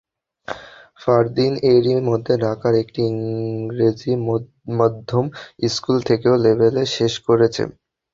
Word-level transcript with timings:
ফারদীন 1.01 1.53
এরই 1.69 1.95
মধ্যে 2.09 2.33
ঢাকার 2.43 2.73
একটি 2.83 3.01
ইংরেজি 3.11 4.13
মাধ্যম 4.79 5.25
স্কুল 5.69 5.97
থেকে 6.09 6.25
ও–লেভেল 6.29 6.75
শেষ 6.95 7.13
করেছে। 7.27 7.63